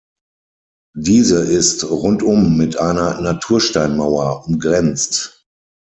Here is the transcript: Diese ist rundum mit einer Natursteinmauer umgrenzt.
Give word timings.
Diese 0.97 1.43
ist 1.43 1.83
rundum 1.87 2.57
mit 2.57 2.75
einer 2.79 3.21
Natursteinmauer 3.21 4.47
umgrenzt. 4.47 5.45